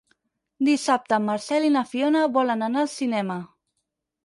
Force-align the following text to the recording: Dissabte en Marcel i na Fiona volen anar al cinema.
Dissabte 0.69 1.15
en 1.19 1.27
Marcel 1.27 1.67
i 1.69 1.69
na 1.77 1.85
Fiona 1.91 2.25
volen 2.41 2.69
anar 2.71 2.85
al 2.87 2.91
cinema. 2.97 3.39